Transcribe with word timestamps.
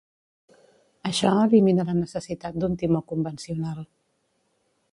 Això 1.09 1.33
elimina 1.41 1.85
la 1.89 1.95
necessitat 1.99 2.57
d'un 2.63 2.79
timó 2.85 3.03
convencional. 3.13 3.85